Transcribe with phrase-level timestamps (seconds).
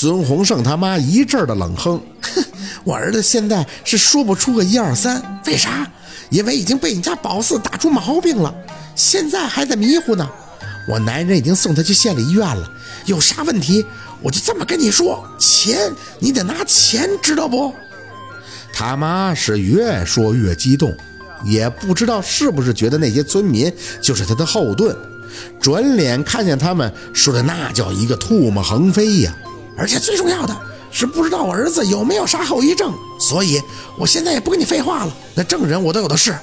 [0.00, 2.00] 孙洪胜他妈一阵的冷哼
[2.34, 2.42] ：“哼，
[2.84, 5.86] 我儿子现在是说不出个一二三，为啥？
[6.30, 8.54] 因为已经被你家宝四打出毛病了，
[8.96, 10.26] 现在还在迷糊呢。
[10.88, 12.66] 我男人已经送他去县里医院了，
[13.04, 13.84] 有啥问题
[14.22, 17.70] 我就这么跟你说，钱你得拿钱，知道不？”
[18.72, 20.96] 他妈是越说越激动，
[21.44, 23.70] 也不知道是不是觉得那些村民
[24.00, 24.96] 就是他的后盾，
[25.60, 29.36] 转脸看见他们说的那叫一个唾沫横飞呀！
[29.80, 30.54] 而且最重要的
[30.92, 33.60] 是不知道我儿子有没有啥后遗症，所以
[33.96, 36.38] 我现在也不跟你废话了，那证人我都有的是，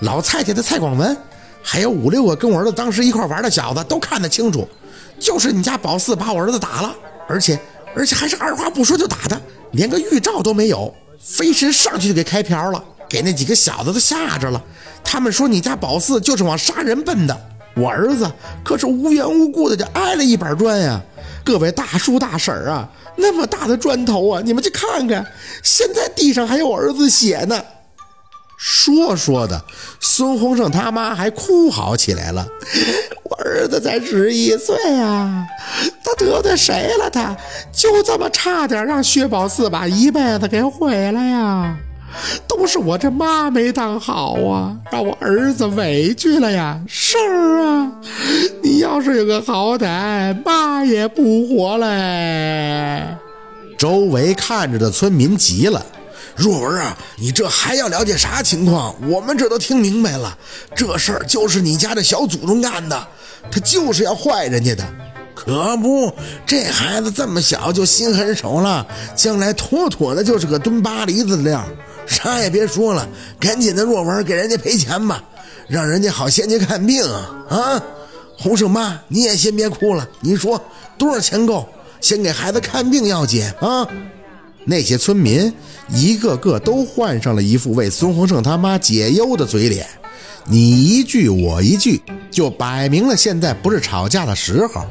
[0.00, 1.16] 老蔡家的蔡广文，
[1.62, 4.68] 还有五六个跟我儿子当时一块玩的小子都看得清楚，
[5.16, 6.92] 就是你家宝四把我儿子打了，
[7.28, 7.56] 而且
[7.94, 10.92] 而且还是二话不说就打的，连个预兆都没有。
[11.20, 14.60] 飞身上去就给开瓢了，给那几个小子都吓着了。
[15.04, 17.40] 他们说你家宝四就是往杀人奔的，
[17.76, 18.28] 我儿子
[18.64, 21.00] 可是无缘无故的就挨了一板砖呀！
[21.44, 25.26] 各位大叔大婶啊，那么大的砖头啊，你们去看看，
[25.62, 27.62] 现在地上还有儿子血呢。
[28.56, 29.60] 说说的，
[29.98, 32.46] 孙洪胜他妈还哭嚎起来了。
[33.24, 35.44] 我儿子才十一岁啊，
[36.04, 37.10] 他得罪谁了？
[37.10, 37.36] 他
[37.72, 41.76] 就这么差点让薛宝四把一辈子给毁了呀！
[42.46, 46.78] 都是我这妈没当好啊，让我儿子委屈了呀！
[46.86, 47.16] 是
[47.58, 47.90] 啊，
[48.72, 53.18] 你要是有个好歹，妈也不活了。
[53.76, 55.84] 周围看着的村民急了。
[56.34, 58.94] 若文啊，你这还要了解啥情况？
[59.10, 60.34] 我们这都听明白了，
[60.74, 63.06] 这事儿就是你家的小祖宗干的，
[63.50, 64.82] 他就是要坏人家的。
[65.34, 66.10] 可不，
[66.46, 71.62] 这孩子这么小就心狠手辣，将来妥妥的就是个蹲巴黎子的料。
[72.06, 73.06] 啥也别说了，
[73.38, 75.22] 赶紧的，若文给人家赔钱吧，
[75.68, 77.28] 让人家好先去看病啊！
[77.50, 77.82] 啊，
[78.42, 80.60] 洪胜妈，你也先别哭了，你说
[80.98, 81.68] 多少钱够？
[82.00, 83.86] 先给孩子看病要紧啊！
[84.64, 85.52] 那些村民
[85.88, 89.86] 一个个都换上了一副为孙洪胜他妈解忧的嘴脸，
[90.46, 92.02] 你一句我一句，
[92.32, 94.84] 就摆明了现在不是吵架的时候。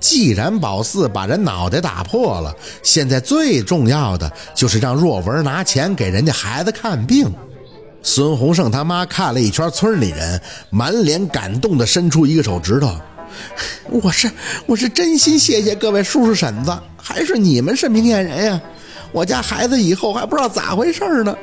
[0.00, 7.30] 既然宝四把人脑袋打破了，现在最重要的就是让若文拿钱给人家孩子看病。
[8.06, 10.40] 孙洪胜他妈看了一圈村里人，
[10.70, 12.88] 满脸感动地伸出一个手指头
[13.90, 14.30] ：“我是
[14.64, 18.60] 我是真心谢谢各位叔叔婶子，还是你们是明眼人呀。”
[19.10, 21.36] 我家孩子以后还不知道咋回事呢，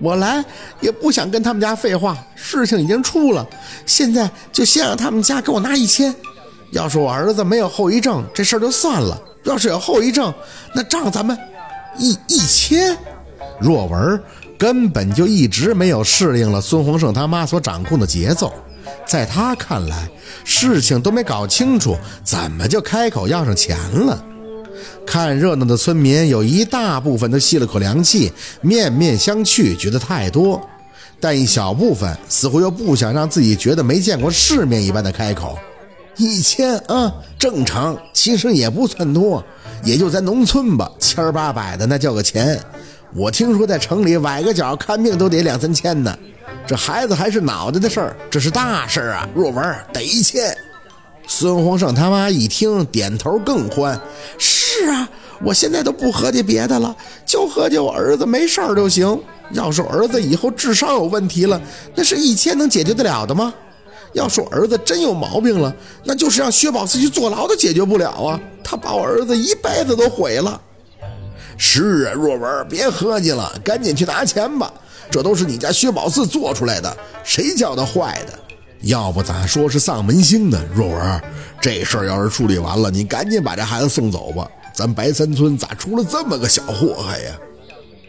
[0.00, 0.42] 我来
[0.80, 3.44] 也不想跟他们家废话，事情已经出了，
[3.84, 6.14] 现在就先让他们家给我拿一千。
[6.70, 10.32] 要是我儿子没有后遗症，这事儿就算了；要是有后遗症，
[10.72, 11.36] 那账咱们
[11.98, 12.96] 一一千。
[13.60, 14.20] 若文
[14.58, 18.52] 根本就一直没有适应了孙洪胜他妈所掌控的节奏，
[19.06, 20.08] 在他看来，
[20.44, 24.22] 事情都没搞清楚，怎么就开口要上钱了？
[25.06, 30.58] 看热闹的村民有一大部分都吸了口凉气，面面相觑，觉得太多；
[31.20, 35.58] 但一小部分似乎又不想让自己觉得没见过世面一般的开口。
[36.16, 39.44] 一千啊，正常，其实也不算多，
[39.82, 42.58] 也就在农村吧，千儿八百的那叫个钱。
[43.16, 46.18] 我听说在城里崴个脚看病都得两三千呢。
[46.66, 49.28] 这孩子还是脑袋的事儿，这是大事儿啊！
[49.32, 50.56] 若文得一千。
[51.28, 53.98] 孙洪胜他妈一听，点头更欢。
[54.36, 55.08] 是啊，
[55.42, 56.94] 我现在都不合计别的了，
[57.24, 59.16] 就合计我儿子没事儿就行。
[59.52, 61.60] 要是儿子以后智商有问题了，
[61.94, 63.54] 那是一千能解决得了的吗？
[64.12, 68.40] 要是我儿子真有毛病了，那就是让薛宝四去坐牢都解决不了啊！
[68.64, 70.60] 他把我儿子一辈子都毁了。
[71.56, 74.72] 是啊，若文，别合计了，赶紧去拿钱吧。
[75.10, 78.38] 这都是你家薛宝四做出来的，谁叫他坏的？
[78.80, 80.60] 要不咋说是丧门星呢？
[80.74, 81.22] 若文，
[81.60, 84.46] 这事儿要是处理完了，你赶紧把这孩子送走吧。
[84.74, 87.32] 咱白山村咋出了这么个小祸害呀？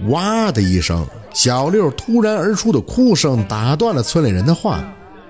[0.09, 4.83] 哇的一声，小六突然而出的哭声打断了村里人的话。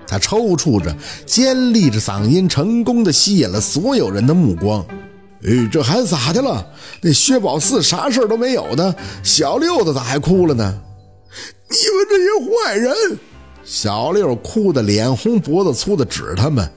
[0.08, 0.94] 他抽搐着，
[1.26, 4.84] 尖利着嗓音，成功的吸引了所有人的目光。
[5.46, 6.66] 哎，这孩子咋的了？
[7.00, 10.74] 那薛宝四啥事都没有呢，小六子咋还哭了呢？
[11.68, 13.18] 你们这些坏人！
[13.64, 16.68] 小六哭得脸红脖子粗的指他们：“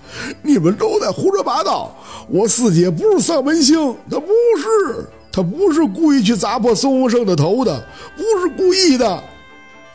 [0.44, 1.95] 你们都在胡说八道！
[2.27, 4.27] 我四姐不是丧门星，她不
[4.57, 7.83] 是，她不是故意去砸破孙洪胜的头的，
[8.15, 9.24] 不是故意的。”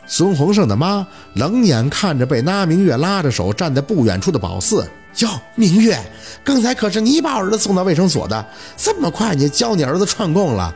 [0.07, 4.87] 孙洪胜的妈冷眼看着被那明月拉着手站在不远处的宝四
[5.19, 5.99] ：“哟，明月，
[6.43, 8.45] 刚才可是你把我儿子送到卫生所的，
[8.77, 10.73] 这么快你教你儿子串供了？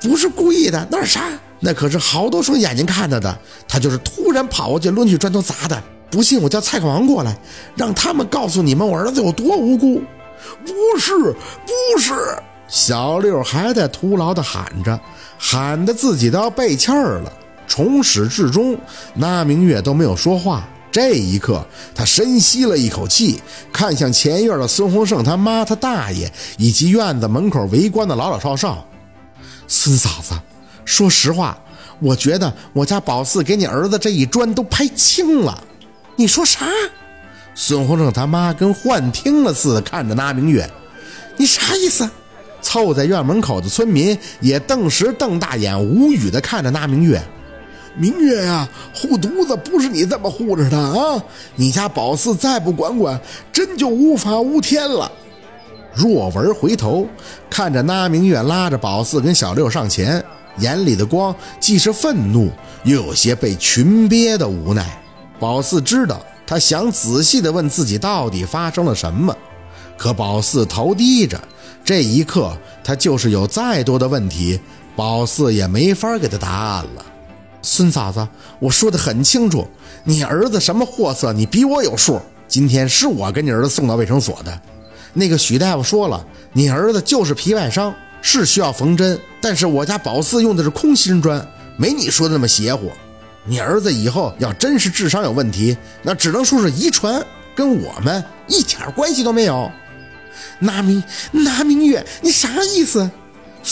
[0.00, 1.24] 不是故意的，那是啥？”
[1.62, 3.38] 那可是好多双眼睛看着的，
[3.68, 5.82] 他就是突然跑过去抡起砖头砸的。
[6.10, 7.36] 不信我叫蔡广王过来，
[7.76, 10.02] 让他们告诉你们我儿子有多无辜。
[10.64, 12.14] 不是，不是！
[12.66, 14.98] 小六还在徒劳地喊着，
[15.38, 17.30] 喊得自己都要背气儿了。
[17.70, 18.76] 从始至终，
[19.14, 20.68] 那明月都没有说话。
[20.90, 21.64] 这一刻，
[21.94, 23.40] 他深吸了一口气，
[23.72, 28.84] 看向前院的孙洪胜他妈、他大爷以及院子门口围观的老老少少。
[29.68, 30.34] 孙嫂子，
[30.84, 31.56] 说实话，
[32.00, 35.62] 我觉得我家宝四给你儿子这一砖都拍轻了。
[36.16, 36.66] 你说啥？
[37.54, 40.68] 孙洪胜他妈跟幻听了似的看着那明月，
[41.36, 42.10] 你啥意思？
[42.60, 47.22] 凑在院门口的村民也顿时瞪大眼，无语的看着那明月。
[47.96, 51.22] 明月呀，护犊子不是你这么护着的啊！
[51.56, 53.20] 你家宝四再不管管，
[53.52, 55.10] 真就无法无天了。
[55.92, 57.06] 若文回头
[57.50, 60.24] 看着那明月拉着宝四跟小六上前，
[60.58, 62.50] 眼里的光既是愤怒，
[62.84, 65.02] 又有些被群憋的无奈。
[65.40, 69.36] 宝四知道，他想仔细的问自己到底发生了什么，
[69.98, 71.40] 可宝四头低着，
[71.84, 74.60] 这一刻他就是有再多的问题，
[74.94, 77.04] 宝四也没法给他答案了。
[77.62, 78.26] 孙嫂子，
[78.58, 79.66] 我说的很清楚，
[80.04, 82.20] 你儿子什么货色，你比我有数。
[82.48, 84.60] 今天是我给你儿子送到卫生所的，
[85.12, 91.46] 那个许大夫说了，你儿子就是皮外伤，是需要缝针，但是我家宝四用的是空心砖，
[91.76, 92.90] 没你说的那么邪乎。
[93.44, 97.24] 你儿子以后要真是智商有问题，那只能说是遗传，
[97.54, 99.70] 跟我们一点关系都没有。
[100.58, 103.10] 拿明拿明月，你啥意思？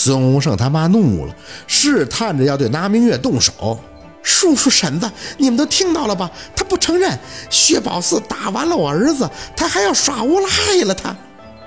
[0.01, 1.35] 孙洪胜他妈怒了，
[1.67, 3.77] 试探着要对拿明月动手。
[4.23, 6.31] 叔叔婶子，你们都听到了吧？
[6.55, 7.19] 他不承认，
[7.49, 10.93] 薛宝四打完了我儿子，他还要耍无赖了。
[10.95, 11.13] 他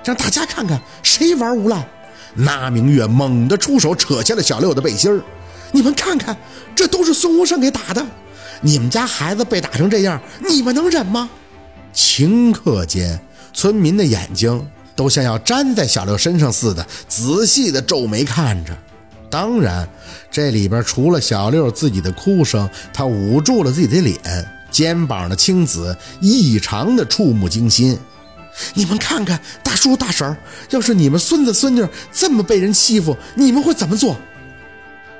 [0.03, 1.87] 让大家看看谁玩无赖。
[2.33, 5.21] 拿明月猛地出手，扯下了小六的背心儿。
[5.71, 6.35] 你们看看，
[6.73, 8.03] 这都是孙无胜给打的。
[8.61, 10.19] 你们家孩子被打成这样，
[10.49, 11.29] 你们能忍吗？
[11.93, 13.19] 顷刻间，
[13.53, 14.67] 村民的眼睛。
[14.95, 18.77] 都像要粘在小六身上似的，仔细的皱眉看着。
[19.29, 19.89] 当然，
[20.31, 24.19] 这里边除了小六自己的哭声，他捂住了自己的脸，
[24.69, 27.97] 肩膀的青紫异常的触目惊心。
[28.75, 30.37] 你们看看，大叔大婶
[30.69, 34.15] 要是你们孙子孙女这么被人欺负，你们会怎么做？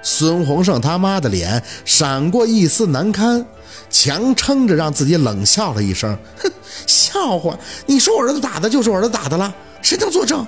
[0.04, 3.44] 孙洪胜他妈的脸闪过一丝难堪，
[3.90, 6.52] 强撑着让自己冷笑了一声，哼。
[6.88, 7.58] 笑话！
[7.86, 10.46] 你说我儿子打的就是我儿子打的了，谁能作证？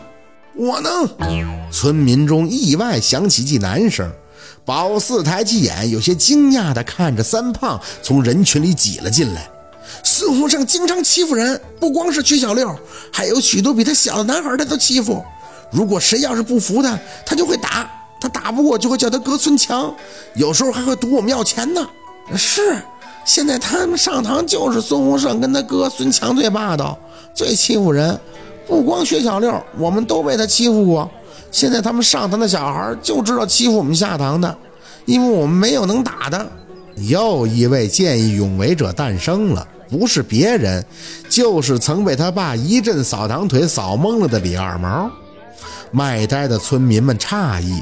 [0.56, 1.10] 我能。
[1.72, 4.10] 村民中意外响起一男声。
[4.63, 9.48] 宝四抬起眼，有些惊讶地看着三胖从人群里挤了进来。
[10.04, 12.75] 孙洪胜经常欺负人，不光是曲小六，
[13.12, 15.24] 还有许多比他小的男孩他都欺负。
[15.72, 17.92] 如果谁要是不服他，他就会打。
[18.19, 19.94] 他打不过就会叫他哥孙强，
[20.33, 21.88] 有时候还会赌我们要钱呢。
[22.36, 22.81] 是。
[23.25, 26.98] 现在他们上堂就是孙洪胜跟他哥孙强最霸道，
[27.33, 28.18] 最欺负人。
[28.68, 31.10] 不光薛小六，我们都被他欺负过。
[31.51, 34.56] 现在他们上堂的小孩就知道欺负我们下堂的，
[35.06, 36.48] 因为我们没有能打的。
[36.98, 40.86] 又一位见义勇为者诞生了，不是别人，
[41.27, 45.10] 就是曾被他爸一阵扫堂腿扫懵了的李二毛。
[45.92, 47.81] 卖呆的村民们诧异。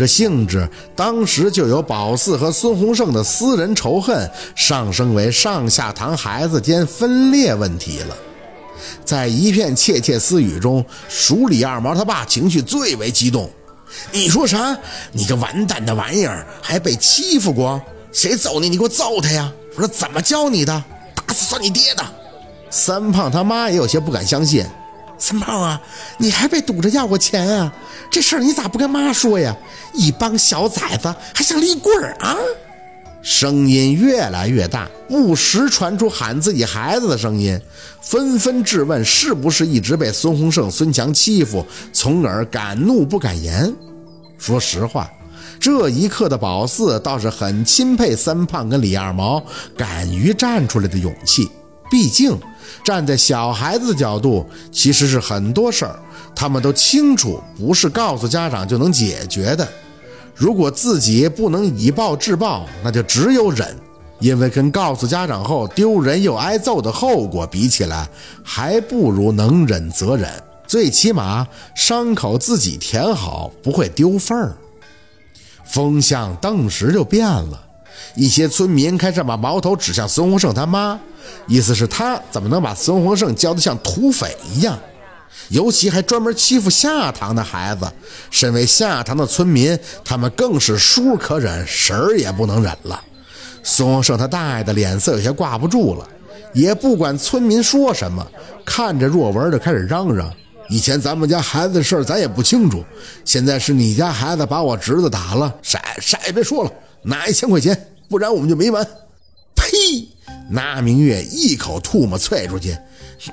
[0.00, 0.66] 这性质，
[0.96, 8.16] 当时就有宝四和孙洪胜的私人仇恨，上升为上下堂孩子间分裂问题了。
[9.04, 13.50] 在一片窃窃私语中，属李二毛他爸情绪最为激动。
[14.10, 14.74] 你说啥？
[15.12, 17.78] 你个完蛋的玩意儿，还被欺负过？
[18.10, 18.70] 谁揍你？
[18.70, 19.52] 你给我揍他呀！
[19.76, 20.82] 我说怎么教你的？
[21.14, 22.02] 打死算你爹的！
[22.70, 24.64] 三胖他妈也有些不敢相信。
[25.18, 25.78] 三胖啊，
[26.16, 27.70] 你还被堵着要过钱啊？
[28.10, 29.56] 这事儿你咋不跟妈说呀？
[29.94, 32.36] 一帮小崽子还想立棍儿啊！
[33.22, 37.60] 声音越来越大，不时传出喊自己孩子的声音，
[38.00, 43.72] 纷纷质问是不是一直被孙洪胜、孙强欺负，从而敢怒不敢言。
[44.38, 45.10] 说实话，
[45.60, 49.42] 这一刻的宝四倒是很钦佩三胖跟李二毛
[49.76, 51.50] 敢于站出来的勇气，
[51.90, 52.38] 毕竟。
[52.84, 55.98] 站在小孩子的角度，其实是很多事儿，
[56.34, 59.68] 他们都清楚，不是告诉家长就能解决的。
[60.34, 63.76] 如果自己不能以暴制暴，那就只有忍，
[64.20, 68.08] 因为跟告诉家长后丢人又挨揍的后果比起来，
[68.42, 70.30] 还不如能忍则忍，
[70.66, 74.56] 最起码伤口自己填好，不会丢份儿。
[75.66, 77.60] 风向顿时就变了。
[78.14, 80.98] 一些村民开始把矛头指向孙洪胜他妈，
[81.46, 84.78] 意思是他怎么能把孙洪胜教得像土匪一样？
[85.48, 87.90] 尤其还专门欺负下堂的孩子。
[88.30, 93.00] 身为下堂的村民，他们更是叔可忍，婶儿也不能忍了。
[93.62, 96.08] 孙洪胜他大爷的脸色有些挂不住了，
[96.52, 98.26] 也不管村民说什么，
[98.64, 100.32] 看着若文就开始嚷嚷
[100.70, 102.84] ：“以前咱们家孩子的事咱也不清楚，
[103.24, 108.86] 现在是你家孩子把我侄子打了，啥啥也别说了，拿一千块钱，不然我们就没完。
[109.54, 110.08] 呸！
[110.50, 112.76] 那明月一口唾沫啐出去，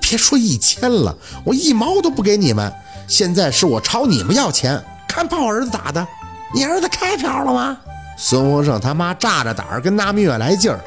[0.02, 2.72] 别说一千了，我一毛都不给你们。
[3.08, 6.06] 现在是我朝你们要钱，看把我儿子打的，
[6.54, 7.78] 你儿子开瓢了吗？
[8.18, 10.80] 孙洪胜他妈炸着胆儿跟那明月来劲儿，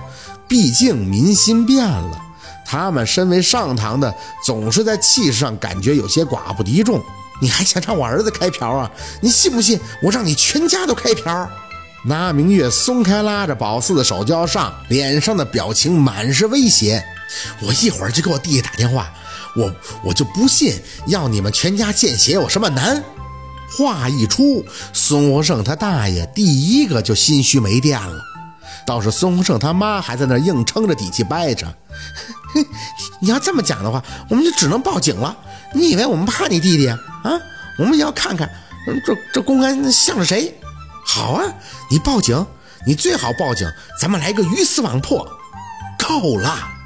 [0.49, 2.21] 毕竟民心变了。
[2.65, 7.03] 他们身为上堂的，总是在气势上感觉有些寡不敌众。
[7.41, 8.91] 你还想让我儿子开瓢啊？
[9.21, 11.49] 你信不信我让你全家都开瓢？
[12.03, 17.05] 那明月松开拉着宝四的手就要上，脸上的表情满是威胁。
[17.61, 19.13] 我一会儿就给我弟弟打电话，
[19.55, 19.73] 我
[20.05, 20.75] 我就不信
[21.07, 23.03] 要你们全家见血有什么难。
[23.79, 28.25] 话一出，孙洪胜他大爷第一个就心虚没电了。
[28.87, 31.67] 倒是孙洪胜他妈还在那硬撑着底气掰着。
[33.21, 35.37] 你要这么讲的话，我们就只能报警了。
[35.75, 36.99] 你以为我们怕你弟弟啊？
[37.23, 37.31] 啊，
[37.79, 38.51] 我们也要看看
[39.07, 40.53] 这这公安向着谁。
[41.13, 41.43] 好啊，
[41.91, 42.47] 你报警，
[42.87, 43.69] 你最好报警，
[44.01, 45.29] 咱们来个鱼死网破。
[45.99, 46.80] 够了。